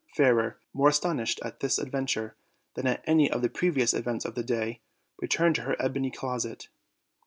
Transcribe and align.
Fairer, 0.15 0.57
more 0.73 0.89
astonished 0.89 1.39
at 1.45 1.59
this 1.59 1.77
adventure 1.77 2.35
than 2.73 2.87
at 2.87 3.03
any 3.05 3.29
of 3.29 3.43
the 3.43 3.49
previous 3.49 3.93
events 3.93 4.25
of 4.25 4.33
the 4.33 4.41
day, 4.43 4.81
returned 5.19 5.53
to 5.53 5.61
her 5.61 5.75
ebony 5.79 6.09
closet. 6.09 6.69